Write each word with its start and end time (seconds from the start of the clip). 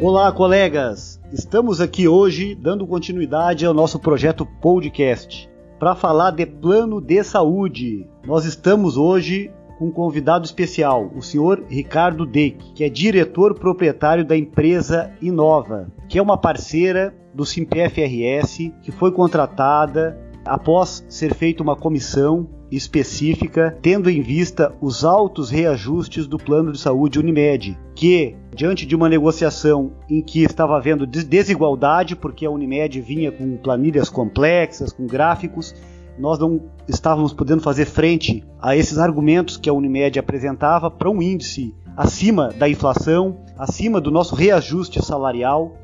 Olá, 0.00 0.30
colegas! 0.30 1.20
Estamos 1.32 1.80
aqui 1.80 2.06
hoje 2.06 2.54
dando 2.54 2.86
continuidade 2.86 3.66
ao 3.66 3.74
nosso 3.74 3.98
projeto 3.98 4.46
podcast 4.46 5.50
para 5.76 5.96
falar 5.96 6.30
de 6.30 6.46
plano 6.46 7.00
de 7.00 7.24
saúde. 7.24 8.06
Nós 8.24 8.44
estamos 8.44 8.96
hoje 8.96 9.50
com 9.76 9.86
um 9.86 9.90
convidado 9.90 10.44
especial, 10.44 11.10
o 11.16 11.20
senhor 11.20 11.64
Ricardo 11.68 12.24
Deck, 12.24 12.74
que 12.74 12.84
é 12.84 12.88
diretor 12.88 13.58
proprietário 13.58 14.24
da 14.24 14.36
empresa 14.36 15.10
Inova, 15.20 15.88
que 16.08 16.16
é 16.16 16.22
uma 16.22 16.38
parceira 16.38 17.12
do 17.34 17.44
SIMPFRS, 17.44 18.72
que 18.80 18.92
foi 18.92 19.10
contratada 19.10 20.16
após 20.44 21.04
ser 21.08 21.34
feita 21.34 21.60
uma 21.60 21.74
comissão 21.74 22.48
específica, 22.70 23.76
tendo 23.80 24.10
em 24.10 24.20
vista 24.20 24.74
os 24.80 25.04
altos 25.04 25.50
reajustes 25.50 26.26
do 26.26 26.38
plano 26.38 26.72
de 26.72 26.78
saúde 26.78 27.18
Unimed, 27.18 27.78
que, 27.94 28.36
diante 28.54 28.86
de 28.86 28.94
uma 28.94 29.08
negociação 29.08 29.92
em 30.08 30.22
que 30.22 30.42
estava 30.42 30.76
havendo 30.76 31.06
desigualdade, 31.06 32.14
porque 32.14 32.44
a 32.46 32.50
Unimed 32.50 33.00
vinha 33.00 33.32
com 33.32 33.56
planilhas 33.56 34.08
complexas, 34.08 34.92
com 34.92 35.06
gráficos, 35.06 35.74
nós 36.18 36.38
não 36.38 36.60
estávamos 36.88 37.32
podendo 37.32 37.62
fazer 37.62 37.84
frente 37.84 38.44
a 38.60 38.76
esses 38.76 38.98
argumentos 38.98 39.56
que 39.56 39.70
a 39.70 39.72
Unimed 39.72 40.18
apresentava 40.18 40.90
para 40.90 41.08
um 41.08 41.22
índice 41.22 41.74
acima 41.96 42.48
da 42.48 42.68
inflação, 42.68 43.38
acima 43.56 44.00
do 44.00 44.10
nosso 44.10 44.34
reajuste 44.34 45.04
salarial. 45.04 45.76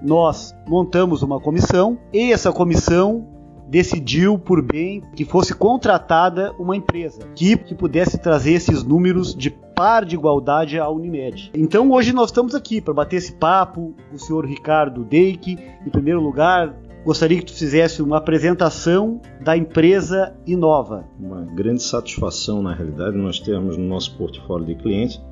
Nós 0.00 0.54
montamos 0.66 1.22
uma 1.22 1.40
comissão 1.40 1.98
e 2.12 2.32
essa 2.32 2.52
comissão 2.52 3.26
decidiu 3.70 4.36
por 4.36 4.60
bem 4.60 5.00
que 5.14 5.24
fosse 5.24 5.54
contratada 5.54 6.52
uma 6.58 6.76
empresa 6.76 7.20
que, 7.36 7.56
que 7.56 7.74
pudesse 7.74 8.18
trazer 8.18 8.54
esses 8.54 8.82
números 8.82 9.32
de 9.32 9.50
par 9.50 10.04
de 10.04 10.16
igualdade 10.16 10.78
à 10.78 10.88
Unimed. 10.90 11.52
Então 11.54 11.90
hoje 11.92 12.12
nós 12.12 12.30
estamos 12.30 12.54
aqui 12.54 12.80
para 12.80 12.92
bater 12.92 13.16
esse 13.16 13.32
papo. 13.32 13.94
O 14.12 14.18
senhor 14.18 14.44
Ricardo 14.44 15.04
Deik, 15.04 15.56
em 15.86 15.90
primeiro 15.90 16.20
lugar, 16.20 16.74
gostaria 17.04 17.38
que 17.38 17.46
tu 17.46 17.54
fizesse 17.54 18.02
uma 18.02 18.18
apresentação 18.18 19.20
da 19.40 19.56
empresa 19.56 20.34
Inova. 20.44 21.04
Uma 21.18 21.42
grande 21.42 21.82
satisfação, 21.82 22.60
na 22.60 22.74
realidade, 22.74 23.16
nós 23.16 23.38
temos 23.38 23.76
no 23.76 23.84
nosso 23.84 24.16
portfólio 24.18 24.66
de 24.66 24.74
clientes 24.74 25.22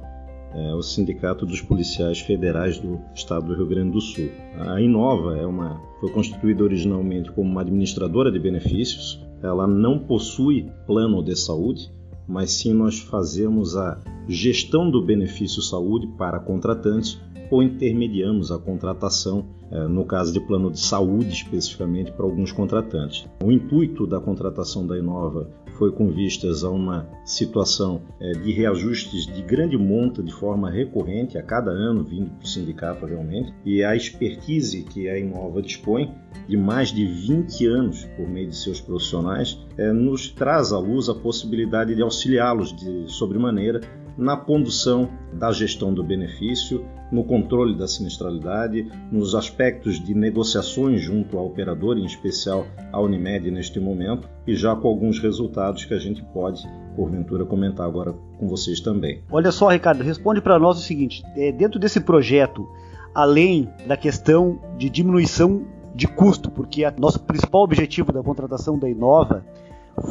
é, 0.58 0.74
o 0.74 0.82
Sindicato 0.82 1.46
dos 1.46 1.60
Policiais 1.60 2.20
Federais 2.20 2.78
do 2.78 3.00
Estado 3.14 3.46
do 3.46 3.54
Rio 3.54 3.66
Grande 3.66 3.92
do 3.92 4.00
Sul. 4.00 4.28
A 4.58 4.80
Inova 4.80 5.36
é 5.36 5.46
uma, 5.46 5.80
foi 6.00 6.10
constituída 6.10 6.64
originalmente 6.64 7.30
como 7.30 7.50
uma 7.50 7.60
administradora 7.60 8.30
de 8.30 8.38
benefícios. 8.38 9.24
Ela 9.42 9.66
não 9.66 9.98
possui 9.98 10.68
plano 10.86 11.22
de 11.22 11.36
saúde, 11.36 11.90
mas 12.26 12.52
sim 12.52 12.74
nós 12.74 12.98
fazemos 12.98 13.76
a 13.76 14.00
gestão 14.28 14.90
do 14.90 15.00
benefício 15.00 15.62
saúde 15.62 16.06
para 16.18 16.40
contratantes 16.40 17.18
ou 17.50 17.62
intermediamos 17.62 18.52
a 18.52 18.58
contratação, 18.58 19.46
é, 19.70 19.86
no 19.86 20.04
caso 20.04 20.32
de 20.32 20.40
plano 20.40 20.70
de 20.70 20.80
saúde 20.80 21.30
especificamente, 21.30 22.12
para 22.12 22.24
alguns 22.24 22.52
contratantes. 22.52 23.26
O 23.42 23.50
intuito 23.50 24.06
da 24.06 24.20
contratação 24.20 24.86
da 24.86 24.98
Inova 24.98 25.48
foi 25.78 25.92
com 25.92 26.10
vistas 26.10 26.64
a 26.64 26.70
uma 26.70 27.08
situação 27.24 28.02
é, 28.20 28.32
de 28.32 28.50
reajustes 28.50 29.26
de 29.26 29.40
grande 29.42 29.78
monta 29.78 30.22
de 30.22 30.32
forma 30.32 30.68
recorrente 30.68 31.38
a 31.38 31.42
cada 31.42 31.70
ano, 31.70 32.02
vindo 32.02 32.30
para 32.30 32.44
o 32.44 32.48
sindicato 32.48 33.06
realmente, 33.06 33.54
e 33.64 33.84
a 33.84 33.94
expertise 33.94 34.82
que 34.82 35.08
a 35.08 35.16
Inova 35.16 35.62
dispõe 35.62 36.12
de 36.48 36.56
mais 36.56 36.88
de 36.88 37.06
20 37.06 37.66
anos 37.66 38.04
por 38.16 38.28
meio 38.28 38.48
de 38.48 38.56
seus 38.56 38.80
profissionais, 38.80 39.64
é, 39.76 39.92
nos 39.92 40.28
traz 40.28 40.72
à 40.72 40.78
luz 40.78 41.08
a 41.08 41.14
possibilidade 41.14 41.94
de 41.94 42.02
auxiliá-los 42.02 42.74
de 42.74 43.04
sobremaneira 43.06 43.80
na 44.18 44.36
condução 44.36 45.08
da 45.32 45.52
gestão 45.52 45.94
do 45.94 46.02
benefício, 46.02 46.84
no 47.10 47.22
controle 47.22 47.78
da 47.78 47.86
sinistralidade, 47.86 48.90
nos 49.12 49.34
aspectos 49.36 50.02
de 50.02 50.12
negociações 50.12 51.00
junto 51.00 51.38
ao 51.38 51.46
operador, 51.46 51.96
em 51.96 52.04
especial 52.04 52.66
a 52.92 53.00
Unimed 53.00 53.48
neste 53.52 53.78
momento, 53.78 54.28
e 54.44 54.56
já 54.56 54.74
com 54.74 54.88
alguns 54.88 55.20
resultados 55.20 55.84
que 55.84 55.94
a 55.94 55.98
gente 55.98 56.22
pode, 56.34 56.62
porventura, 56.96 57.46
comentar 57.46 57.86
agora 57.86 58.12
com 58.38 58.48
vocês 58.48 58.80
também. 58.80 59.22
Olha 59.30 59.52
só, 59.52 59.68
Ricardo, 59.68 60.02
responde 60.02 60.40
para 60.40 60.58
nós 60.58 60.78
o 60.78 60.82
seguinte: 60.82 61.22
é, 61.36 61.52
dentro 61.52 61.78
desse 61.78 62.00
projeto, 62.00 62.68
além 63.14 63.68
da 63.86 63.96
questão 63.96 64.60
de 64.76 64.90
diminuição 64.90 65.64
de 65.94 66.08
custo, 66.08 66.50
porque 66.50 66.84
nosso 66.98 67.20
principal 67.20 67.62
objetivo 67.62 68.12
da 68.12 68.22
contratação 68.22 68.78
da 68.78 68.88
Inova 68.88 69.44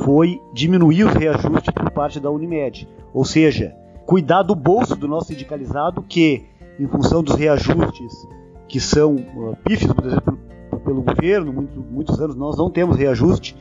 foi 0.06 0.42
diminuir 0.54 1.06
os 1.06 1.14
reajustes 1.14 1.74
por 1.74 1.92
parte 1.92 2.20
da 2.20 2.30
Unimed, 2.30 2.88
ou 3.14 3.24
seja, 3.24 3.76
cuidar 4.08 4.42
do 4.42 4.56
bolso 4.56 4.96
do 4.96 5.06
nosso 5.06 5.28
sindicalizado 5.28 6.02
que, 6.02 6.46
em 6.80 6.88
função 6.88 7.22
dos 7.22 7.36
reajustes 7.36 8.26
que 8.68 8.80
são 8.80 9.16
uh, 9.16 9.58
por 9.94 10.06
exemplo, 10.06 10.40
pelo 10.84 11.02
governo, 11.02 11.52
muito, 11.52 11.82
muitos 11.82 12.20
anos 12.20 12.36
nós 12.36 12.58
não 12.58 12.70
temos 12.70 12.98
reajuste, 12.98 13.56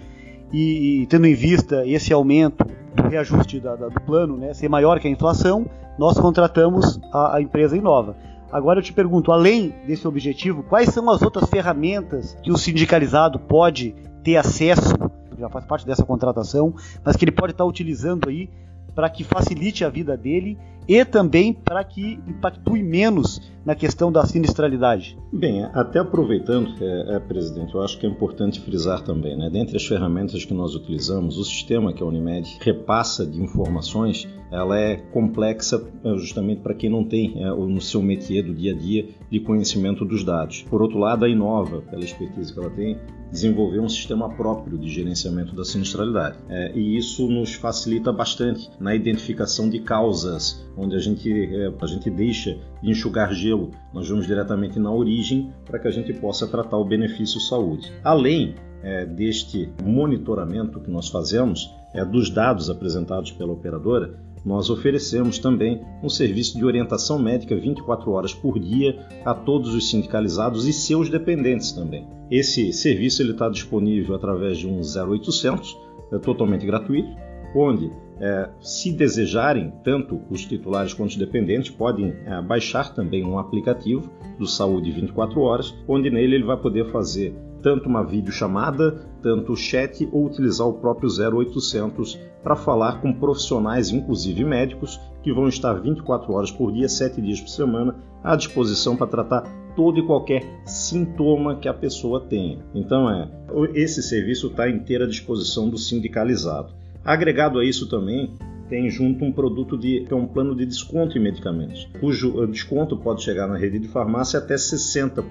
e, 0.53 1.03
e, 1.03 1.07
tendo 1.09 1.27
em 1.27 1.35
vista 1.35 1.85
esse 1.85 2.13
aumento 2.13 2.65
do 2.95 3.09
reajuste 3.09 3.59
da, 3.59 3.75
da, 3.75 3.89
do 3.89 4.01
plano 4.03 4.37
né, 4.37 4.55
ser 4.55 4.69
maior 4.69 5.01
que 5.01 5.09
a 5.09 5.11
inflação, 5.11 5.67
nós 5.99 6.17
contratamos 6.19 7.01
a, 7.13 7.37
a 7.37 7.43
empresa 7.43 7.77
Inova. 7.77 8.17
Agora 8.53 8.79
eu 8.79 8.83
te 8.85 8.93
pergunto, 8.93 9.33
além 9.33 9.75
desse 9.85 10.07
objetivo, 10.07 10.63
quais 10.63 10.91
são 10.91 11.11
as 11.11 11.21
outras 11.23 11.51
ferramentas 11.51 12.39
que 12.41 12.53
o 12.53 12.57
sindicalizado 12.57 13.41
pode 13.41 13.97
ter 14.23 14.37
acesso, 14.37 14.95
já 15.37 15.49
faz 15.49 15.65
parte 15.65 15.85
dessa 15.85 16.05
contratação, 16.05 16.73
mas 17.05 17.17
que 17.17 17.25
ele 17.25 17.33
pode 17.33 17.53
estar 17.53 17.65
utilizando 17.65 18.29
aí 18.29 18.49
para 18.97 19.11
que 19.11 19.23
facilite 19.23 19.85
a 19.85 19.91
vida 19.91 20.17
dele 20.17 20.57
e 20.89 21.05
também 21.05 21.53
para 21.53 21.85
que 21.85 22.19
impactue 22.27 22.83
menos 22.83 23.41
na 23.65 23.75
questão 23.75 24.11
da 24.11 24.25
sinistralidade. 24.25 25.19
Bem, 25.33 25.65
até 25.65 25.99
aproveitando, 25.99 26.73
é, 26.81 27.17
é, 27.17 27.19
presidente, 27.19 27.75
eu 27.75 27.83
acho 27.83 27.99
que 27.99 28.07
é 28.07 28.09
importante 28.09 28.61
frisar 28.61 29.03
também, 29.03 29.37
né? 29.37 29.51
Dentre 29.51 29.77
as 29.77 29.85
ferramentas 29.85 30.45
que 30.45 30.55
nós 30.55 30.75
utilizamos, 30.75 31.37
o 31.37 31.45
sistema 31.45 31.93
que 31.93 32.03
a 32.03 32.07
Unimed 32.07 32.59
repassa 32.61 33.27
de 33.27 33.43
informações, 33.43 34.29
ela 34.51 34.79
é 34.79 34.97
complexa 34.97 35.85
é, 36.05 36.17
justamente 36.17 36.61
para 36.61 36.73
quem 36.73 36.89
não 36.89 37.05
tem 37.05 37.43
é, 37.43 37.51
no 37.51 37.81
seu 37.81 38.01
métier 38.01 38.45
do 38.45 38.55
dia 38.55 38.73
a 38.73 38.77
dia 38.77 39.09
de 39.29 39.41
conhecimento 39.41 40.05
dos 40.05 40.25
dados. 40.25 40.63
Por 40.71 40.81
outro 40.81 40.99
lado, 40.99 41.25
a 41.25 41.29
Inova, 41.29 41.83
pela 41.83 42.05
expertise 42.05 42.55
que 42.55 42.61
ela 42.61 42.71
tem, 42.71 42.97
desenvolveu 43.37 43.83
um 43.83 43.89
sistema 43.89 44.31
próprio 44.35 44.79
de 44.79 44.89
gerenciamento 44.89 45.55
da 45.55 45.63
sinistralidade. 45.63 46.39
É, 46.49 46.73
e 46.75 46.97
isso 46.97 47.29
nos 47.29 47.55
facilita 47.55 48.11
bastante 48.11 48.71
na 48.81 48.95
identificação 48.95 49.69
de 49.69 49.79
causas, 49.81 50.67
onde 50.77 50.97
a 50.97 50.99
gente, 50.99 51.31
é, 51.31 51.71
a 51.79 51.87
gente 51.87 52.11
deixa 52.11 52.59
de 52.83 52.91
enxugar 52.91 53.35
gelo, 53.35 53.71
nós 53.93 54.09
vamos 54.09 54.27
diretamente 54.27 54.79
na 54.79 54.91
origem 54.91 55.53
para 55.67 55.79
que 55.79 55.87
a 55.87 55.91
gente 55.91 56.15
possa 56.15 56.47
tratar 56.47 56.79
o 56.79 56.85
benefício 56.85 57.39
saúde. 57.39 57.93
Além 58.03 58.55
é, 58.83 59.05
deste 59.05 59.69
monitoramento 59.85 60.81
que 60.81 60.91
nós 60.91 61.09
fazemos, 61.09 61.71
é, 61.93 62.05
dos 62.05 62.31
dados 62.31 62.71
apresentados 62.71 63.33
pela 63.33 63.53
operadora, 63.53 64.19
nós 64.47 64.71
oferecemos 64.71 65.41
também 65.41 65.83
um 66.01 66.09
serviço 66.09 66.57
de 66.57 66.65
orientação 66.65 67.19
médica 67.19 67.57
24 67.57 68.13
horas 68.13 68.33
por 68.33 68.61
dia 68.61 69.05
a 69.25 69.35
todos 69.35 69.75
os 69.75 69.91
sindicalizados 69.91 70.69
e 70.69 70.73
seus 70.73 71.11
dependentes 71.11 71.73
também. 71.73 72.07
Esse 72.31 72.73
serviço 72.73 73.25
está 73.25 73.49
disponível 73.49 74.15
através 74.15 74.57
de 74.57 74.69
um 74.69 74.81
0800, 74.81 75.77
é 76.13 76.19
totalmente 76.19 76.65
gratuito, 76.65 77.11
onde, 77.57 77.91
é, 78.21 78.49
se 78.61 78.93
desejarem, 78.93 79.73
tanto 79.85 80.21
os 80.31 80.45
titulares 80.45 80.95
quanto 80.95 81.11
os 81.11 81.17
dependentes 81.17 81.71
podem 81.71 82.15
é, 82.25 82.41
baixar 82.43 82.95
também 82.95 83.25
um 83.25 83.39
aplicativo 83.39 84.11
do 84.39 84.47
Saúde 84.47 84.91
24 84.91 85.41
Horas, 85.41 85.75
onde 85.87 86.11
nele 86.11 86.37
ele 86.37 86.45
vai 86.45 86.57
poder 86.57 86.91
fazer 86.91 87.35
tanto 87.63 87.89
uma 87.89 88.05
videochamada, 88.05 88.93
tanto 89.23 89.57
chat 89.57 90.09
ou 90.13 90.27
utilizar 90.27 90.69
o 90.69 90.75
próprio 90.75 91.09
0800 91.09 92.19
para 92.43 92.55
falar 92.55 93.01
com 93.01 93.13
profissionais, 93.13 93.91
inclusive 93.91 94.45
médicos, 94.45 95.01
que 95.23 95.33
vão 95.33 95.49
estar 95.49 95.75
24 95.75 96.33
horas 96.33 96.53
por 96.53 96.73
dia, 96.73 96.89
7 96.89 97.21
dias 97.21 97.41
por 97.41 97.49
semana, 97.49 97.97
à 98.23 98.37
disposição 98.37 98.97
para 98.97 99.09
tratar 99.09 99.43
todo 99.75 99.99
e 99.99 100.07
qualquer 100.07 100.45
sintoma 100.65 101.57
que 101.57 101.69
a 101.69 101.75
pessoa 101.75 102.21
tenha. 102.21 102.59
Então, 102.73 103.11
é, 103.11 103.29
esse 103.75 104.03
serviço 104.03 104.47
está 104.47 104.65
à 104.65 104.71
inteira 104.71 105.07
disposição 105.07 105.69
do 105.69 105.77
sindicalizado. 105.77 106.73
Agregado 107.07 107.61
a 107.61 107.65
isso 107.65 107.89
também, 107.89 108.35
tem 108.69 108.91
junto 108.91 109.25
um 109.25 109.31
produto 109.31 109.79
de, 109.79 110.01
que 110.01 110.13
é 110.13 110.17
um 110.17 110.27
plano 110.27 110.57
de 110.57 110.67
desconto 110.67 111.17
em 111.17 111.21
medicamentos, 111.21 111.89
cujo 112.01 112.43
eh, 112.43 112.47
desconto 112.49 112.97
pode 112.97 113.23
chegar 113.23 113.47
na 113.47 113.57
rede 113.57 113.79
de 113.79 113.87
farmácia 113.87 114.41
até 114.41 114.57
60%. 114.57 115.23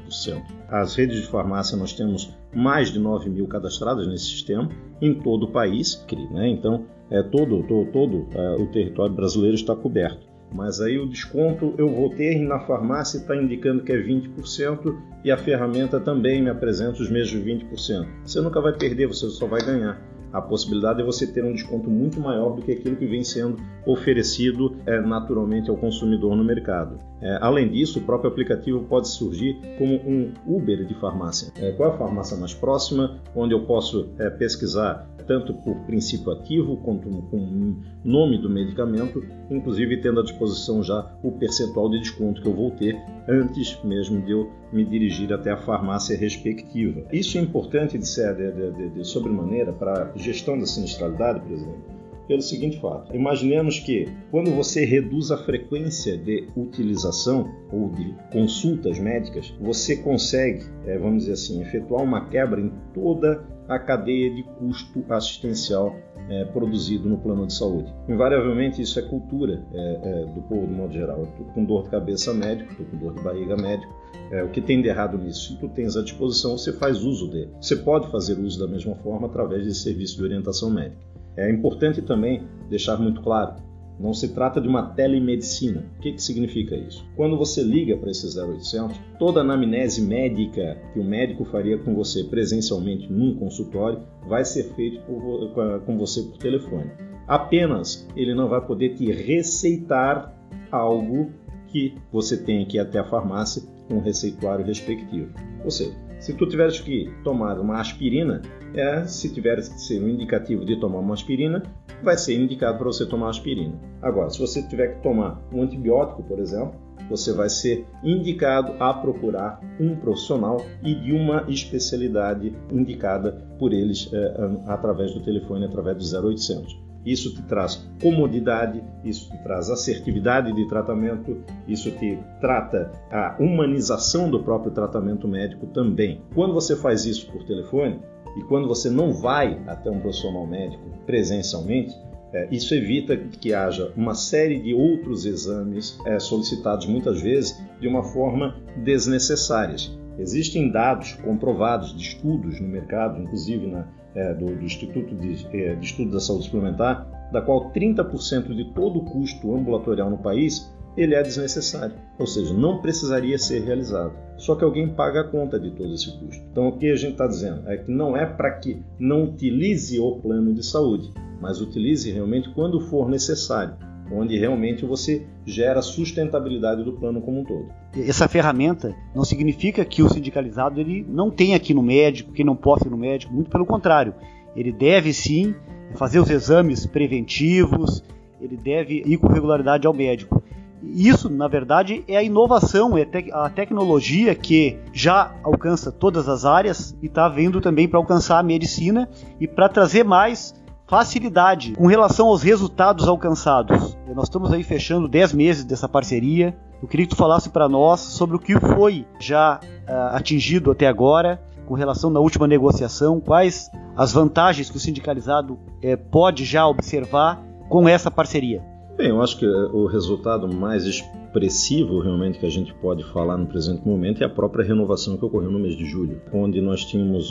As 0.70 0.96
redes 0.96 1.22
de 1.22 1.28
farmácia 1.28 1.78
nós 1.78 1.92
temos 1.92 2.34
mais 2.54 2.94
de 2.94 3.00
9 3.00 3.30
mil 3.30 3.46
cadastradas 3.46 4.08
nesse 4.08 4.26
sistema 4.26 4.70
em 5.02 5.14
todo 5.14 5.44
o 5.44 5.52
país, 5.52 6.02
né? 6.32 6.48
então 6.48 6.86
é, 7.12 7.22
todo, 7.22 7.62
todo, 7.64 7.92
todo 7.92 8.28
é, 8.32 8.56
o 8.56 8.68
território 8.68 9.14
brasileiro 9.14 9.56
está 9.56 9.76
coberto. 9.76 10.26
Mas 10.54 10.80
aí 10.80 10.98
o 10.98 11.06
desconto 11.06 11.74
eu 11.78 11.90
vou 11.90 12.10
ter 12.12 12.40
na 12.40 12.60
farmácia 12.60 13.18
está 13.18 13.36
indicando 13.36 13.84
que 13.84 13.92
é 13.92 13.98
20% 13.98 14.96
e 15.26 15.30
a 15.32 15.38
ferramenta 15.38 16.00
também 16.00 16.42
me 16.42 16.50
apresenta 16.50 17.02
os 17.02 17.10
mesmos 17.12 17.44
20%. 17.44 18.08
Você 18.24 18.40
nunca 18.40 18.62
vai 18.62 18.72
perder, 18.72 19.08
você 19.08 19.28
só 19.30 19.46
vai 19.48 19.60
ganhar. 19.62 20.15
A 20.36 20.42
possibilidade 20.42 20.98
de 20.98 21.06
você 21.06 21.26
ter 21.26 21.46
um 21.46 21.54
desconto 21.54 21.90
muito 21.90 22.20
maior 22.20 22.54
do 22.54 22.62
que 22.62 22.74
aquilo 22.74 22.98
que 22.98 23.06
vem 23.06 23.24
sendo 23.24 23.58
oferecido 23.86 24.76
é, 24.86 25.00
naturalmente 25.00 25.70
ao 25.70 25.78
consumidor 25.78 26.36
no 26.36 26.44
mercado. 26.44 27.00
É, 27.22 27.38
além 27.42 27.70
disso, 27.70 28.00
o 28.00 28.02
próprio 28.02 28.30
aplicativo 28.30 28.84
pode 28.84 29.08
surgir 29.08 29.58
como 29.78 29.96
um 29.96 30.34
Uber 30.46 30.86
de 30.86 30.94
farmácia. 30.96 31.54
É, 31.58 31.72
qual 31.72 31.90
é 31.90 31.94
a 31.94 31.98
farmácia 31.98 32.36
mais 32.36 32.54
próxima, 32.54 33.18
onde 33.34 33.54
eu 33.54 33.66
posso 33.66 34.10
é, 34.20 34.30
pesquisar 34.30 35.08
tanto 35.26 35.54
por 35.54 35.76
princípio 35.86 36.32
ativo 36.32 36.78
quanto 36.78 37.10
com 37.10 37.76
nome 38.04 38.38
do 38.38 38.50
medicamento, 38.50 39.24
inclusive 39.50 40.02
tendo 40.02 40.20
à 40.20 40.24
disposição 40.24 40.84
já 40.84 41.12
o 41.24 41.32
percentual 41.32 41.90
de 41.90 42.00
desconto 42.00 42.42
que 42.42 42.48
eu 42.48 42.54
vou 42.54 42.72
ter 42.72 42.96
antes 43.28 43.80
mesmo 43.84 44.22
de 44.22 44.32
eu 44.32 44.52
me 44.72 44.84
dirigir 44.84 45.32
até 45.34 45.52
a 45.52 45.58
farmácia 45.58 46.18
respectiva. 46.18 47.04
Isso 47.12 47.38
é 47.38 47.42
importante 47.42 47.98
de 47.98 48.08
ser 48.08 48.36
de, 48.36 48.72
de, 48.72 48.90
de 48.90 49.08
sobremaneira 49.08 49.74
para 49.74 50.12
a 50.14 50.18
gestão 50.18 50.58
da 50.58 50.66
sinistralidade, 50.66 51.40
por 51.42 51.52
exemplo, 51.52 51.96
pelo 52.28 52.42
seguinte 52.42 52.80
fato: 52.80 53.16
imaginemos 53.16 53.80
que 53.80 54.08
quando 54.32 54.52
você 54.52 54.86
reduz 54.86 55.32
a 55.32 55.38
frequência 55.38 56.18
de 56.18 56.48
utilização 56.56 57.52
ou 57.72 57.90
de 57.90 58.14
consultas 58.32 59.00
médicas, 59.00 59.54
você 59.60 59.98
consegue, 59.98 60.64
é, 60.86 60.98
vamos 60.98 61.24
dizer 61.24 61.34
assim, 61.34 61.62
efetuar 61.62 62.04
uma 62.04 62.28
quebra 62.28 62.60
em 62.60 62.72
toda 62.94 63.46
a 63.68 63.80
cadeia 63.80 64.34
de 64.34 64.44
custo 64.44 65.04
assistencial 65.10 65.96
é, 66.30 66.46
produzido 66.46 67.08
no 67.08 67.18
plano 67.18 67.46
de 67.46 67.54
saúde. 67.54 67.94
Invariavelmente 68.08 68.82
isso 68.82 69.00
é 69.00 69.02
cultura 69.02 69.64
é, 69.74 70.00
é, 70.04 70.26
do 70.34 70.42
povo 70.42 70.68
de 70.68 70.74
modo 70.74 70.94
geral. 70.94 71.20
Eu 71.20 71.26
estou 71.26 71.46
com 71.48 71.66
dor 71.66 71.84
de 71.84 71.90
cabeça 71.90 72.34
médico, 72.34 72.72
estou 72.72 72.86
com 72.86 72.98
dor 72.98 73.14
de 73.14 73.22
barriga 73.22 73.56
médico. 73.56 73.94
É, 74.32 74.44
o 74.44 74.50
que 74.50 74.62
tem 74.62 74.82
de 74.82 74.88
errado 74.88 75.18
nisso? 75.18 75.54
Se 75.54 75.60
tu 75.60 75.70
tens 75.70 75.96
à 75.96 76.02
disposição, 76.02 76.58
você 76.58 76.74
faz 76.74 77.04
uso 77.04 77.30
dele. 77.30 77.52
Você 77.62 77.76
pode 77.76 78.10
fazer 78.10 78.40
uso 78.40 78.60
da 78.60 78.68
mesma 78.68 78.96
forma 78.96 79.28
através 79.28 79.64
de 79.64 79.74
serviço 79.76 80.18
de 80.18 80.24
orientação 80.24 80.70
médica. 80.70 81.02
É 81.38 81.52
importante 81.52 82.02
também 82.02 82.44
deixar 82.70 82.98
muito 82.98 83.22
claro 83.22 83.56
não 84.00 84.14
se 84.14 84.34
trata 84.34 84.60
de 84.60 84.68
uma 84.68 84.84
telemedicina. 84.90 85.86
O 85.98 86.02
que, 86.02 86.14
que 86.14 86.22
significa 86.22 86.76
isso? 86.76 87.06
Quando 87.16 87.38
você 87.38 87.64
liga 87.64 87.96
para 87.98 88.12
esse 88.12 88.38
0800, 88.38 89.00
toda 89.18 89.40
a 89.40 89.44
anamnese 89.44 90.02
médica 90.02 90.78
que 90.94 91.00
o 91.00 91.04
médico 91.04 91.46
faria 91.46 91.78
com 91.78 91.96
você 91.96 92.24
presencialmente 92.24 93.12
num 93.12 93.36
consultório 93.36 94.02
vai 94.28 94.44
ser 94.44 94.64
feito 94.76 95.02
por, 95.06 95.52
com 95.86 95.98
você 95.98 96.22
por 96.24 96.38
telefone. 96.38 96.92
Apenas 97.28 98.08
ele 98.16 98.36
não 98.36 98.48
vai 98.48 98.62
poder 98.62 98.96
te 98.96 99.12
receitar 99.12 100.36
algo 100.72 101.32
que 101.68 101.96
você 102.12 102.38
tem 102.38 102.66
que 102.66 102.78
ir 102.78 102.80
até 102.80 103.00
a 103.00 103.04
farmácia 103.04 103.64
com 103.88 103.96
o 103.96 104.02
receituário 104.02 104.66
respectivo. 104.66 105.30
Ou 105.64 105.72
seja, 105.72 105.96
se 106.20 106.34
tu 106.34 106.46
tiveres 106.48 106.80
que 106.80 107.12
tomar 107.24 107.60
uma 107.60 107.80
aspirina, 107.80 108.42
é, 108.74 109.06
se 109.06 109.34
tiver 109.34 109.58
que 109.58 109.82
ser 109.82 110.02
um 110.02 110.10
indicativo 110.10 110.66
de 110.66 110.80
tomar 110.80 111.00
uma 111.00 111.14
aspirina, 111.14 111.64
vai 112.06 112.18
ser 112.18 112.40
indicado 112.40 112.78
para 112.78 112.88
você 112.88 113.06
tomar 113.06 113.30
aspirina. 113.30 113.74
Agora, 114.02 114.30
se 114.30 114.40
você 114.40 114.62
tiver 114.62 114.96
que 114.96 115.04
tomar 115.04 115.42
um 115.52 115.64
antibiótico, 115.64 116.24
por 116.24 116.40
exemplo, 116.40 116.76
você 117.10 117.34
vai 117.34 117.50
ser 117.50 117.86
indicado 118.04 118.74
a 118.80 118.94
procurar 118.94 119.60
um 119.80 119.96
profissional 119.96 120.64
e 120.82 120.96
de 120.96 121.12
uma 121.12 121.46
especialidade 121.50 122.56
indicada 122.72 123.32
por 123.60 123.74
eles 123.74 124.10
é, 124.14 124.34
através 124.68 125.14
do 125.14 125.22
telefone, 125.22 125.66
através 125.66 125.98
do 125.98 126.30
0800. 126.30 126.86
Isso 127.06 127.36
te 127.36 127.44
traz 127.44 127.88
comodidade, 128.02 128.84
isso 129.04 129.30
te 129.30 129.38
traz 129.44 129.70
assertividade 129.70 130.52
de 130.54 130.68
tratamento, 130.68 131.38
isso 131.68 131.92
te 131.92 132.18
trata 132.42 132.92
a 133.12 133.36
humanização 133.40 134.30
do 134.30 134.42
próprio 134.44 134.72
tratamento 134.72 135.28
médico 135.28 135.68
também. 135.68 136.22
Quando 136.34 136.54
você 136.54 136.76
faz 136.76 137.06
isso 137.06 137.32
por 137.32 137.44
telefone 137.44 138.00
e 138.36 138.42
quando 138.44 138.68
você 138.68 138.90
não 138.90 139.14
vai 139.14 139.62
até 139.68 139.90
um 139.90 140.00
profissional 140.00 140.46
médico 140.46 140.84
presencialmente, 141.06 141.96
é, 142.34 142.48
isso 142.52 142.76
evita 142.76 143.16
que 143.16 143.54
haja 143.54 143.94
uma 143.96 144.14
série 144.14 144.60
de 144.60 144.74
outros 144.74 145.26
exames 145.26 145.98
é, 146.06 146.20
solicitados 146.20 146.86
muitas 146.86 147.22
vezes 147.22 147.58
de 147.80 147.88
uma 147.88 148.04
forma 148.04 148.62
desnecessária. 148.84 149.76
Existem 150.18 150.72
dados 150.72 151.14
comprovados 151.14 151.96
de 151.96 152.04
estudos 152.04 152.60
no 152.60 152.68
mercado, 152.68 153.22
inclusive 153.22 153.68
na 153.68 153.88
é, 154.16 154.34
do, 154.34 154.46
do, 154.46 154.64
Instituto 154.64 155.14
de, 155.16 155.44
de 155.76 156.06
da 156.06 156.20
Saúde 156.20 156.46
Suplementar, 156.46 157.30
da 157.32 157.42
qual 157.42 157.72
30% 157.72 158.56
de 158.56 158.74
todo 158.74 159.00
o 159.00 159.06
custo 159.06 159.54
ambulatorial 159.54 160.10
no 160.10 160.18
país 160.18 160.74
ele 160.98 161.16
é 161.16 161.22
desnecessário, 161.22 161.96
ou 162.18 162.28
seja, 162.28 162.54
não 162.54 162.82
precisaria 162.82 163.38
ser 163.38 163.64
realizado. 163.64 164.14
Só 164.38 164.56
que 164.56 164.64
alguém 164.64 164.88
paga 164.88 165.22
a 165.22 165.24
conta 165.24 165.60
de 165.60 165.72
todo 165.72 165.94
esse 165.94 166.12
custo. 166.20 166.44
Então, 166.52 166.68
o 166.68 166.78
que 166.78 166.90
a 166.92 166.96
gente 166.96 167.14
está 167.14 167.28
dizendo 167.28 167.70
é 167.70 167.78
que 167.78 167.92
não 167.92 168.16
é 168.16 168.26
para 168.26 168.52
que 168.52 168.82
não 169.00 169.24
utilize 169.24 170.00
o 170.00 170.16
plano 170.18 170.54
de 170.54 170.66
saúde, 170.66 171.12
mas 171.42 171.62
utilize 171.62 172.12
realmente 172.12 172.50
quando 172.54 172.80
for 172.82 173.10
necessário 173.10 173.76
onde 174.12 174.38
realmente 174.38 174.86
você 174.86 175.26
gera 175.46 175.82
sustentabilidade 175.82 176.84
do 176.84 176.94
plano 176.94 177.22
como 177.22 177.40
um 177.40 177.44
todo. 177.44 177.68
Essa 177.96 178.28
ferramenta 178.28 178.96
não 179.16 179.24
significa 179.24 179.84
que 179.86 180.04
o 180.04 180.10
sindicalizado 180.10 180.80
ele 180.80 181.06
não 181.08 181.32
tenha 181.32 181.56
aqui 181.56 181.74
no 181.74 181.82
médico, 181.82 182.32
que 182.32 182.44
não 182.44 182.56
possa 182.56 182.88
ir 182.88 182.92
no 182.92 182.98
médico, 182.98 183.34
muito 183.34 183.50
pelo 183.50 183.66
contrário. 183.66 184.14
Ele 184.56 184.72
deve 184.72 185.14
sim 185.14 185.56
fazer 185.96 186.20
os 186.20 186.30
exames 186.30 186.86
preventivos, 186.86 188.04
ele 188.40 188.58
deve 188.58 189.04
ir 189.06 189.18
com 189.18 189.28
regularidade 189.28 189.88
ao 189.88 189.94
médico. 189.94 190.44
Isso, 190.94 191.30
na 191.30 191.48
verdade, 191.48 192.04
é 192.08 192.18
a 192.18 192.24
inovação, 192.24 192.98
é 192.98 193.08
a 193.32 193.50
tecnologia 193.50 194.36
que 194.36 194.78
já 194.94 195.34
alcança 195.44 195.92
todas 195.92 196.30
as 196.30 196.46
áreas 196.46 196.96
e 197.02 197.08
está 197.08 197.28
vindo 197.28 197.60
também 197.62 197.88
para 197.88 198.00
alcançar 198.00 198.40
a 198.40 198.44
medicina 198.44 199.10
e 199.40 199.48
para 199.48 199.70
trazer 199.70 200.04
mais 200.04 200.54
facilidade 200.88 201.74
com 201.74 201.88
relação 201.88 202.28
aos 202.28 202.44
resultados 202.44 203.08
alcançados. 203.08 203.98
Nós 204.14 204.26
estamos 204.26 204.52
aí 204.52 204.64
fechando 204.64 205.08
10 205.08 205.34
meses 205.34 205.66
dessa 205.66 205.90
parceria. 205.90 206.56
Eu 206.82 206.88
queria 206.88 207.06
que 207.06 207.16
tu 207.16 207.18
falasse 207.18 207.50
para 207.50 207.68
nós 207.68 208.00
sobre 208.00 208.36
o 208.36 208.40
que 208.40 208.60
foi 208.60 209.06
já 209.20 209.60
uh, 209.64 210.16
atingido 210.16 210.72
até 210.72 210.88
agora 210.88 211.42
com 211.66 211.74
relação 211.74 212.12
na 212.12 212.20
última 212.20 212.48
negociação, 212.48 213.20
quais 213.20 213.72
as 213.98 214.14
vantagens 214.14 214.70
que 214.70 214.78
o 214.78 214.80
sindicalizado 214.80 215.54
uh, 215.54 215.98
pode 216.12 216.46
já 216.46 216.68
observar 216.68 217.42
com 217.68 217.90
essa 217.90 218.12
parceria. 218.12 218.75
Bem, 218.98 219.10
eu 219.10 219.22
acho 219.22 219.38
que 219.38 219.46
o 219.46 219.88
resultado 219.88 220.48
mais 220.48 220.86
expressivo 220.86 222.00
realmente 222.00 222.40
que 222.40 222.46
a 222.46 222.50
gente 222.50 222.74
pode 222.76 223.04
falar 223.12 223.38
no 223.38 223.46
presente 223.46 223.86
momento 223.86 224.24
é 224.24 224.26
a 224.26 224.30
própria 224.30 224.64
renovação 224.64 225.18
que 225.18 225.26
ocorreu 225.26 225.52
no 225.52 225.60
mês 225.60 225.76
de 225.76 225.86
julho, 225.86 226.22
onde 226.32 226.62
nós 226.62 226.86
tínhamos 226.86 227.30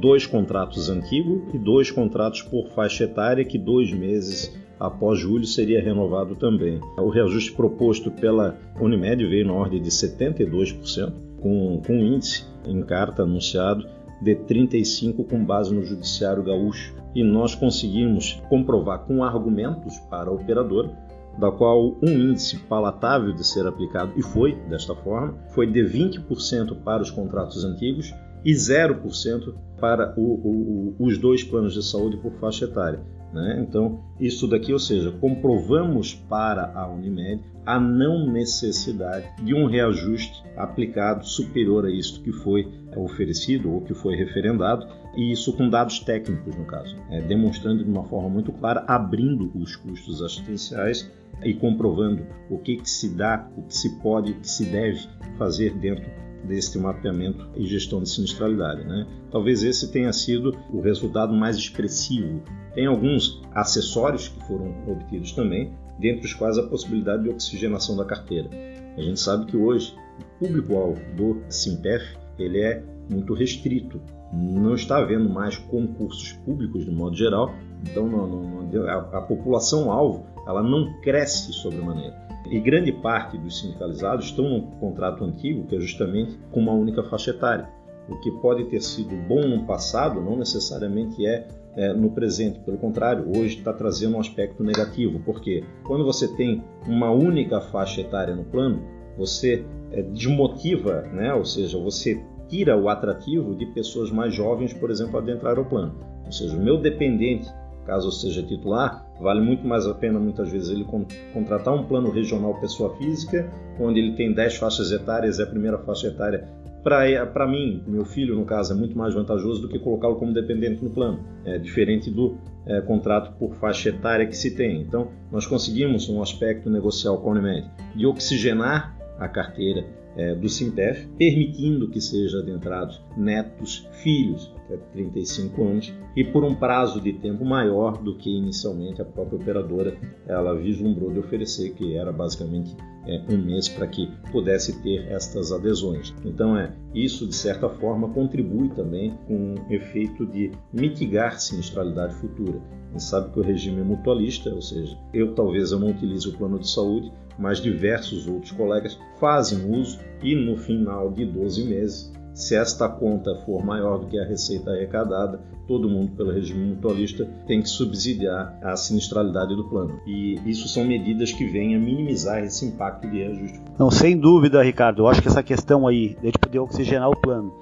dois 0.00 0.26
contratos 0.26 0.90
antigos 0.90 1.42
e 1.54 1.58
dois 1.58 1.92
contratos 1.92 2.42
por 2.42 2.70
faixa 2.70 3.04
etária 3.04 3.44
que 3.44 3.56
dois 3.56 3.92
meses 3.92 4.52
após 4.80 5.20
julho 5.20 5.46
seria 5.46 5.80
renovado 5.80 6.34
também. 6.34 6.80
O 6.98 7.08
reajuste 7.08 7.52
proposto 7.52 8.10
pela 8.10 8.58
Unimed 8.80 9.24
veio 9.26 9.46
na 9.46 9.52
ordem 9.52 9.80
de 9.80 9.90
72%, 9.90 11.12
com, 11.40 11.80
com 11.86 11.94
índice 11.94 12.44
em 12.66 12.82
carta 12.82 13.22
anunciado 13.22 13.86
de 14.24 14.34
35 14.34 15.22
com 15.24 15.44
base 15.44 15.72
no 15.72 15.84
Judiciário 15.84 16.42
Gaúcho. 16.42 16.94
E 17.14 17.22
nós 17.22 17.54
conseguimos 17.54 18.42
comprovar 18.48 19.00
com 19.00 19.22
argumentos 19.22 19.98
para 20.10 20.30
a 20.30 20.32
operadora 20.32 20.90
da 21.38 21.50
qual 21.50 21.96
um 22.02 22.08
índice 22.08 22.58
palatável 22.60 23.32
de 23.32 23.44
ser 23.44 23.66
aplicado, 23.66 24.12
e 24.16 24.22
foi 24.22 24.54
desta 24.68 24.94
forma, 24.94 25.36
foi 25.50 25.66
de 25.66 25.80
20% 25.80 26.82
para 26.82 27.02
os 27.02 27.10
contratos 27.10 27.64
antigos 27.64 28.14
e 28.44 28.52
0% 28.52 29.54
para 29.80 30.14
o, 30.16 30.22
o, 30.22 30.96
os 30.98 31.18
dois 31.18 31.42
planos 31.42 31.74
de 31.74 31.84
saúde 31.84 32.16
por 32.18 32.32
faixa 32.34 32.66
etária. 32.66 33.00
Né? 33.34 33.66
Então, 33.68 34.00
isso 34.20 34.46
daqui, 34.46 34.72
ou 34.72 34.78
seja, 34.78 35.10
comprovamos 35.10 36.14
para 36.14 36.72
a 36.72 36.86
Unimed 36.86 37.42
a 37.66 37.80
não 37.80 38.30
necessidade 38.30 39.26
de 39.42 39.52
um 39.52 39.66
reajuste 39.66 40.44
aplicado 40.56 41.26
superior 41.26 41.84
a 41.84 41.90
isso 41.90 42.22
que 42.22 42.30
foi 42.30 42.72
oferecido 42.96 43.72
ou 43.72 43.80
que 43.80 43.92
foi 43.92 44.14
referendado, 44.14 44.86
e 45.16 45.32
isso 45.32 45.52
com 45.56 45.68
dados 45.68 45.98
técnicos, 45.98 46.54
no 46.54 46.64
caso, 46.64 46.96
é, 47.10 47.20
demonstrando 47.22 47.82
de 47.82 47.90
uma 47.90 48.04
forma 48.04 48.28
muito 48.28 48.52
clara, 48.52 48.84
abrindo 48.86 49.50
os 49.56 49.74
custos 49.74 50.22
assistenciais 50.22 51.10
e 51.42 51.54
comprovando 51.54 52.24
o 52.48 52.58
que, 52.58 52.76
que 52.76 52.88
se 52.88 53.16
dá, 53.16 53.50
o 53.56 53.62
que 53.62 53.76
se 53.76 54.00
pode, 54.00 54.30
o 54.30 54.36
que 54.36 54.48
se 54.48 54.66
deve 54.66 55.08
fazer 55.36 55.74
dentro 55.74 56.08
deste 56.44 56.78
mapeamento 56.78 57.48
e 57.56 57.66
gestão 57.66 58.02
de 58.02 58.08
sinistralidade. 58.08 58.84
Né? 58.84 59.06
Talvez 59.30 59.62
esse 59.62 59.90
tenha 59.90 60.12
sido 60.12 60.56
o 60.72 60.80
resultado 60.80 61.34
mais 61.34 61.56
expressivo. 61.56 62.42
Tem 62.74 62.86
alguns 62.86 63.42
acessórios 63.52 64.28
que 64.28 64.44
foram 64.46 64.74
obtidos 64.86 65.32
também, 65.32 65.72
dentre 65.98 66.26
os 66.26 66.34
quais 66.34 66.58
a 66.58 66.62
possibilidade 66.64 67.24
de 67.24 67.30
oxigenação 67.30 67.96
da 67.96 68.04
carteira. 68.04 68.48
A 68.96 69.00
gente 69.00 69.20
sabe 69.20 69.46
que 69.46 69.56
hoje 69.56 69.94
o 70.20 70.46
público-alvo 70.46 71.00
do 71.16 71.42
Simpef 71.48 72.16
ele 72.38 72.60
é 72.60 72.82
muito 73.10 73.34
restrito. 73.34 74.00
Não 74.32 74.74
está 74.74 74.98
havendo 74.98 75.28
mais 75.28 75.56
concursos 75.56 76.32
públicos 76.44 76.84
de 76.84 76.90
modo 76.90 77.16
geral, 77.16 77.54
então 77.82 78.08
não, 78.08 78.26
não, 78.26 78.88
a, 78.88 79.18
a 79.18 79.22
população-alvo 79.22 80.26
ela 80.46 80.62
não 80.62 81.00
cresce 81.00 81.52
sobremaneira. 81.52 82.23
E 82.50 82.60
grande 82.60 82.92
parte 82.92 83.38
dos 83.38 83.60
sindicalizados 83.60 84.26
estão 84.26 84.48
num 84.48 84.62
contrato 84.78 85.24
antigo, 85.24 85.66
que 85.66 85.76
é 85.76 85.80
justamente 85.80 86.38
com 86.50 86.60
uma 86.60 86.72
única 86.72 87.02
faixa 87.02 87.30
etária. 87.30 87.68
O 88.08 88.20
que 88.20 88.30
pode 88.32 88.64
ter 88.64 88.82
sido 88.82 89.16
bom 89.26 89.48
no 89.48 89.64
passado 89.64 90.20
não 90.20 90.36
necessariamente 90.36 91.26
é 91.26 91.48
é, 91.76 91.92
no 91.92 92.10
presente. 92.10 92.60
Pelo 92.60 92.78
contrário, 92.78 93.28
hoje 93.28 93.58
está 93.58 93.72
trazendo 93.72 94.16
um 94.16 94.20
aspecto 94.20 94.62
negativo, 94.62 95.20
porque 95.24 95.64
quando 95.82 96.04
você 96.04 96.28
tem 96.28 96.62
uma 96.86 97.10
única 97.10 97.60
faixa 97.60 98.00
etária 98.00 98.34
no 98.34 98.44
plano, 98.44 98.82
você 99.16 99.64
é, 99.90 100.02
desmotiva, 100.02 101.02
né? 101.12 101.32
ou 101.34 101.44
seja, 101.44 101.78
você 101.78 102.22
tira 102.48 102.76
o 102.76 102.88
atrativo 102.88 103.54
de 103.54 103.66
pessoas 103.66 104.10
mais 104.10 104.34
jovens, 104.34 104.72
por 104.72 104.90
exemplo, 104.90 105.18
adentrar 105.18 105.58
o 105.58 105.64
plano. 105.64 105.94
Ou 106.24 106.32
seja, 106.32 106.56
o 106.56 106.60
meu 106.60 106.78
dependente, 106.78 107.48
caso 107.84 108.10
seja 108.10 108.42
titular, 108.42 109.06
vale 109.20 109.40
muito 109.40 109.66
mais 109.66 109.86
a 109.86 109.94
pena 109.94 110.18
muitas 110.18 110.50
vezes 110.50 110.70
ele 110.70 110.86
contratar 111.32 111.74
um 111.74 111.84
plano 111.84 112.10
regional 112.10 112.54
pessoa 112.60 112.96
física, 112.96 113.50
onde 113.78 114.00
ele 114.00 114.16
tem 114.16 114.32
10 114.32 114.56
faixas 114.56 114.90
etárias, 114.90 115.38
é 115.38 115.44
a 115.44 115.46
primeira 115.46 115.78
faixa 115.78 116.08
etária 116.08 116.48
para 116.84 117.46
mim, 117.46 117.82
meu 117.86 118.04
filho, 118.04 118.36
no 118.36 118.44
caso, 118.44 118.74
é 118.74 118.76
muito 118.76 118.96
mais 118.96 119.14
vantajoso 119.14 119.62
do 119.62 119.68
que 119.68 119.78
colocá-lo 119.78 120.16
como 120.16 120.34
dependente 120.34 120.84
no 120.84 120.90
plano. 120.90 121.18
É 121.42 121.56
diferente 121.56 122.10
do 122.10 122.36
é, 122.66 122.82
contrato 122.82 123.32
por 123.38 123.54
faixa 123.54 123.88
etária 123.88 124.26
que 124.26 124.36
se 124.36 124.54
tem. 124.54 124.82
Então, 124.82 125.08
nós 125.32 125.46
conseguimos 125.46 126.10
um 126.10 126.20
aspecto 126.20 126.68
negocial 126.68 127.18
com 127.22 127.30
a 127.30 127.32
Unimed 127.32 127.70
de 127.96 128.06
oxigenar 128.06 128.94
a 129.18 129.26
carteira 129.26 129.86
é, 130.16 130.34
do 130.34 130.48
Sintef, 130.48 131.06
permitindo 131.18 131.88
que 131.88 132.00
sejam 132.00 132.40
adentrados 132.40 133.00
netos, 133.16 133.88
filhos 134.02 134.52
até 134.64 134.76
35 134.76 135.62
anos 135.62 135.94
e 136.16 136.24
por 136.24 136.44
um 136.44 136.54
prazo 136.54 137.00
de 137.00 137.12
tempo 137.12 137.44
maior 137.44 138.02
do 138.02 138.16
que 138.16 138.30
inicialmente 138.30 139.02
a 139.02 139.04
própria 139.04 139.36
operadora 139.36 139.96
ela 140.26 140.54
vislumbrou 140.54 141.12
de 141.12 141.18
oferecer, 141.18 141.74
que 141.74 141.96
era 141.96 142.12
basicamente 142.12 142.76
é, 143.06 143.22
um 143.28 143.36
mês 143.36 143.68
para 143.68 143.86
que 143.86 144.10
pudesse 144.30 144.80
ter 144.82 145.06
estas 145.10 145.52
adesões. 145.52 146.14
Então 146.24 146.56
é 146.56 146.72
isso 146.94 147.26
de 147.26 147.34
certa 147.34 147.68
forma 147.68 148.08
contribui 148.08 148.68
também 148.70 149.16
com 149.26 149.54
o 149.54 149.72
efeito 149.72 150.26
de 150.26 150.52
mitigar 150.72 151.40
sinistralidade 151.40 152.14
futura. 152.14 152.60
A 152.88 152.92
gente 152.92 153.02
sabe 153.02 153.32
que 153.32 153.40
o 153.40 153.42
regime 153.42 153.80
é 153.80 153.84
mutualista, 153.84 154.54
ou 154.54 154.62
seja, 154.62 154.96
eu 155.12 155.34
talvez 155.34 155.72
eu 155.72 155.80
não 155.80 155.90
utilize 155.90 156.28
o 156.28 156.36
plano 156.36 156.58
de 156.58 156.68
saúde, 156.68 157.12
mas 157.38 157.60
diversos 157.60 158.28
outros 158.28 158.52
colegas 158.52 158.98
fazem 159.18 159.70
uso 159.70 159.98
e 160.22 160.34
no 160.34 160.56
final 160.56 161.10
de 161.10 161.24
12 161.24 161.64
meses, 161.64 162.12
se 162.34 162.56
esta 162.56 162.88
conta 162.88 163.34
for 163.46 163.64
maior 163.64 163.98
do 163.98 164.06
que 164.06 164.18
a 164.18 164.26
receita 164.26 164.72
arrecadada, 164.72 165.40
todo 165.68 165.88
mundo 165.88 166.16
pelo 166.16 166.32
regime 166.32 166.74
mutualista 166.74 167.26
tem 167.46 167.62
que 167.62 167.68
subsidiar 167.68 168.58
a 168.60 168.76
sinistralidade 168.76 169.54
do 169.54 169.64
plano. 169.68 170.00
E 170.04 170.38
isso 170.44 170.68
são 170.68 170.84
medidas 170.84 171.32
que 171.32 171.46
vêm 171.46 171.76
a 171.76 171.78
minimizar 171.78 172.42
esse 172.42 172.66
impacto 172.66 173.08
de 173.08 173.18
reajuste. 173.18 173.60
Não, 173.78 173.90
sem 173.90 174.18
dúvida, 174.18 174.62
Ricardo. 174.62 175.02
Eu 175.02 175.08
acho 175.08 175.22
que 175.22 175.28
essa 175.28 175.42
questão 175.42 175.86
aí 175.86 176.16
de 176.20 176.38
poder 176.38 176.58
oxigenar 176.58 177.08
o 177.08 177.16
plano, 177.16 177.54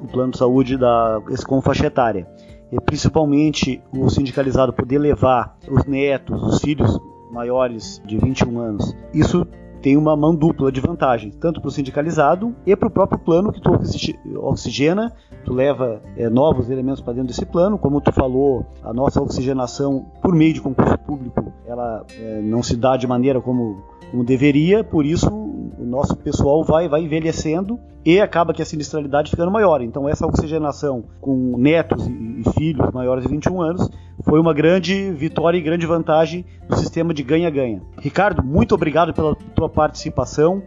o 0.00 0.06
plano 0.06 0.30
de 0.32 0.38
saúde 0.38 0.76
da 0.76 1.20
com 1.46 1.60
faixa 1.60 1.86
etária, 1.86 2.26
e 2.70 2.80
principalmente 2.80 3.82
o 3.92 4.08
sindicalizado 4.08 4.72
poder 4.72 4.98
levar 4.98 5.58
os 5.68 5.84
netos, 5.84 6.40
os 6.40 6.60
filhos 6.60 6.98
maiores 7.32 8.00
de 8.06 8.16
21 8.16 8.58
anos. 8.60 8.96
Isso 9.12 9.46
tem 9.80 9.96
uma 9.96 10.16
mão 10.16 10.34
dupla 10.34 10.70
de 10.70 10.80
vantagem, 10.80 11.30
tanto 11.30 11.60
para 11.60 11.68
o 11.68 11.70
sindicalizado 11.70 12.54
e 12.66 12.74
para 12.76 12.88
o 12.88 12.90
próprio 12.90 13.18
plano 13.18 13.52
que 13.52 13.60
tu 13.60 13.70
oxigena, 14.42 15.12
tu 15.44 15.52
leva 15.52 16.02
é, 16.16 16.28
novos 16.28 16.70
elementos 16.70 17.00
para 17.00 17.14
dentro 17.14 17.28
desse 17.28 17.46
plano, 17.46 17.78
como 17.78 18.00
tu 18.00 18.12
falou, 18.12 18.66
a 18.82 18.92
nossa 18.92 19.20
oxigenação 19.20 20.06
por 20.22 20.34
meio 20.34 20.52
de 20.52 20.60
concurso 20.60 20.98
público, 20.98 21.52
ela 21.66 22.04
é, 22.18 22.40
não 22.42 22.62
se 22.62 22.76
dá 22.76 22.96
de 22.96 23.06
maneira 23.06 23.40
como, 23.40 23.82
como 24.10 24.24
deveria, 24.24 24.84
por 24.84 25.04
isso 25.04 25.49
nosso 25.90 26.16
pessoal 26.16 26.64
vai, 26.64 26.88
vai 26.88 27.02
envelhecendo 27.02 27.78
e 28.04 28.20
acaba 28.20 28.54
que 28.54 28.62
a 28.62 28.64
sinistralidade 28.64 29.30
ficando 29.30 29.50
maior. 29.50 29.82
Então 29.82 30.08
essa 30.08 30.26
oxigenação 30.26 31.04
com 31.20 31.56
netos 31.58 32.06
e, 32.06 32.40
e 32.40 32.52
filhos 32.58 32.90
maiores 32.92 33.24
de 33.24 33.30
21 33.30 33.60
anos 33.60 33.90
foi 34.22 34.40
uma 34.40 34.54
grande 34.54 35.10
vitória 35.12 35.58
e 35.58 35.60
grande 35.60 35.86
vantagem 35.86 36.44
do 36.68 36.76
sistema 36.76 37.12
de 37.12 37.22
ganha-ganha. 37.22 37.82
Ricardo, 37.98 38.42
muito 38.42 38.74
obrigado 38.74 39.12
pela 39.12 39.34
tua 39.34 39.68
participação. 39.68 40.62